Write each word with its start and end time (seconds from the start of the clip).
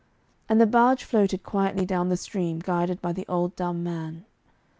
And 0.49 0.59
the 0.59 0.65
barge 0.65 1.03
floated 1.03 1.43
quietly 1.43 1.85
down 1.85 2.09
the 2.09 2.17
stream, 2.17 2.57
guided 2.57 3.03
by 3.03 3.13
the 3.13 3.27
old 3.27 3.55
dumb 3.55 3.83
man. 3.83 4.25